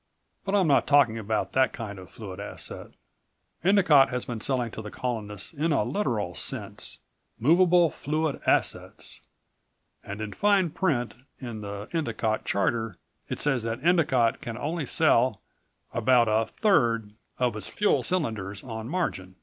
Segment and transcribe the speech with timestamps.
[0.43, 2.87] But I'm not talking about that kind of fluid asset.
[3.63, 6.97] Endicott has been selling to the Colonists in a literal sense
[7.37, 9.21] moveable fluid assets.
[10.03, 15.39] And in fine print in the Endicott charter it says that Endicott can only sell
[15.93, 19.35] about a third of its fuel cylinders on margin.